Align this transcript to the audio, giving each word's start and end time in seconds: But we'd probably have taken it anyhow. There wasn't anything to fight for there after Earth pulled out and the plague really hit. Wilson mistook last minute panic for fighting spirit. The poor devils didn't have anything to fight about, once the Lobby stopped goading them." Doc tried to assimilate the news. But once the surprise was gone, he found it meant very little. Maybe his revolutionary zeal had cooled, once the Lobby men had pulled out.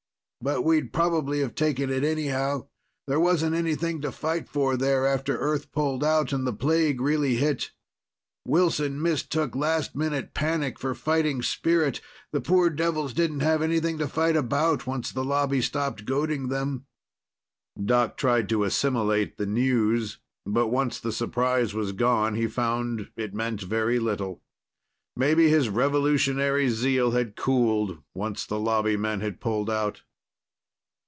But 0.43 0.63
we'd 0.63 0.91
probably 0.91 1.41
have 1.41 1.53
taken 1.53 1.91
it 1.91 2.03
anyhow. 2.03 2.65
There 3.05 3.19
wasn't 3.19 3.53
anything 3.55 4.01
to 4.01 4.11
fight 4.11 4.49
for 4.49 4.75
there 4.75 5.05
after 5.05 5.37
Earth 5.37 5.71
pulled 5.71 6.03
out 6.03 6.33
and 6.33 6.47
the 6.47 6.51
plague 6.51 6.99
really 6.99 7.35
hit. 7.35 7.69
Wilson 8.47 8.99
mistook 8.99 9.55
last 9.55 9.95
minute 9.95 10.33
panic 10.33 10.79
for 10.79 10.95
fighting 10.95 11.43
spirit. 11.43 12.01
The 12.33 12.41
poor 12.41 12.71
devils 12.71 13.13
didn't 13.13 13.41
have 13.41 13.61
anything 13.61 13.99
to 13.99 14.07
fight 14.07 14.35
about, 14.35 14.87
once 14.87 15.11
the 15.11 15.23
Lobby 15.23 15.61
stopped 15.61 16.05
goading 16.05 16.47
them." 16.47 16.87
Doc 17.79 18.17
tried 18.17 18.49
to 18.49 18.63
assimilate 18.63 19.37
the 19.37 19.45
news. 19.45 20.17
But 20.47 20.69
once 20.69 20.99
the 20.99 21.11
surprise 21.11 21.75
was 21.75 21.91
gone, 21.91 22.33
he 22.33 22.47
found 22.47 23.11
it 23.15 23.35
meant 23.35 23.61
very 23.61 23.99
little. 23.99 24.41
Maybe 25.15 25.49
his 25.49 25.69
revolutionary 25.69 26.67
zeal 26.69 27.11
had 27.11 27.35
cooled, 27.35 27.99
once 28.15 28.43
the 28.47 28.59
Lobby 28.59 28.97
men 28.97 29.21
had 29.21 29.39
pulled 29.39 29.69
out. 29.69 30.01